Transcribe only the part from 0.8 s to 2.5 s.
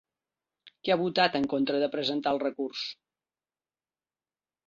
Qui ha votat en contra de presentar el